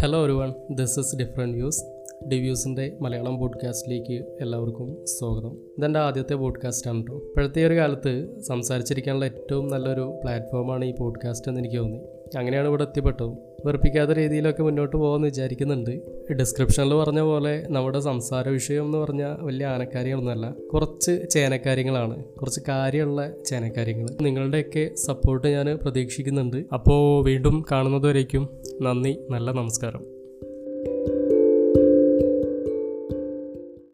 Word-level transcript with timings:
Hello 0.00 0.24
ഒരുവൺ 0.24 0.52
this 0.70 1.00
is 1.00 1.16
different 1.16 1.54
views 1.54 1.84
ഡിവ്യൂസിന്റെ 2.28 2.92
മലയാളം 3.00 3.38
പോഡ്കാസ്റ്റിലേക്ക് 3.38 4.24
എല്ലാവർക്കും 4.40 5.06
സ്വാഗതം. 5.06 5.56
ഇതെന്റെ 5.78 6.00
ആദ്യത്തെ 6.00 6.34
പോഡ്കാസ്റ്റാണ് 6.34 6.96
കേട്ടോ 6.96 7.16
ഇപ്പോഴത്തെ 7.16 7.66
ഒരു 7.66 7.76
കാലത്ത് 7.76 8.40
സംസാരിച്ചിരിക്കാനുള്ള 8.40 9.24
ഏറ്റവും 9.24 9.68
നല്ലൊരു 9.68 10.20
പ്ലാറ്റ്ഫോമാണ് 10.22 10.84
ഈ 10.84 10.94
പോഡ്കാസ്റ്റ് 10.98 11.48
എന്ന് 11.48 11.60
എനിക്ക് 11.60 11.76
തോന്നി. 11.76 11.98
അങ്ങനെയാണ് 12.38 12.68
ഇവിടെ 12.68 12.82
എത്തിപ്പെട്ടത്. 12.82 13.30
വെറുപ്പിക്കാത്ത 13.64 14.10
രീതിയിലൊക്കെ 14.10 14.62
മുന്നോട്ട് 14.62 14.96
പോകാമെന്ന് 14.96 15.28
വിചാരിക്കുന്നുണ്ട്. 15.28 16.00
ഡിസ്ക്രിപ്ഷനിൽ 16.32 16.94
പറഞ്ഞ 16.94 17.20
പോലെ 17.20 17.66
നമ്മുടെ 17.68 18.00
സംസാര 18.00 18.48
വിഷയം 18.48 18.84
എന്ന് 18.84 18.98
പറഞ്ഞാൽ 18.98 19.44
വലിയ 19.44 19.66
ആനക്കാര്യങ്ങളൊന്നുമല്ല 19.66 20.54
കുറച്ച് 20.72 21.30
ചേനക്കാര്യങ്ങളാണ് 21.30 22.24
കുറച്ച് 22.24 22.60
കാര്യമുള്ള 22.68 23.32
ചേനക്കാര്യങ്ങൾ 23.46 24.08
നിങ്ങളുടെയൊക്കെ 24.20 24.90
സപ്പോർട്ട് 24.94 25.48
ഞാൻ 25.48 25.78
പ്രതീക്ഷിക്കുന്നുണ്ട്. 25.82 26.64
അപ്പോൾ 26.72 27.24
വീണ്ടും 27.24 27.64
കാണുന്നതുവരേക്കും 27.72 28.48
നന്ദി 28.82 29.12
നല്ല 29.30 29.50
നമസ്കാരം. 29.50 30.17